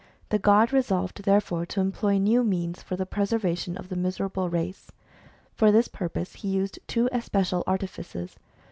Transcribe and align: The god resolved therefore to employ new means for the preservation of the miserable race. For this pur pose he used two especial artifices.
The 0.29 0.39
god 0.39 0.73
resolved 0.73 1.21
therefore 1.25 1.63
to 1.67 1.79
employ 1.79 2.17
new 2.17 2.43
means 2.43 2.81
for 2.81 2.95
the 2.95 3.05
preservation 3.05 3.77
of 3.77 3.89
the 3.89 3.95
miserable 3.95 4.49
race. 4.49 4.91
For 5.53 5.71
this 5.71 5.87
pur 5.89 6.09
pose 6.09 6.33
he 6.33 6.47
used 6.47 6.79
two 6.87 7.07
especial 7.11 7.63
artifices. 7.67 8.35